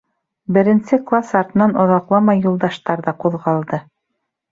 [0.55, 3.81] Беренсе класс артынан оҙаҡламай Юлдаштар ҙа ҡуҙғалды.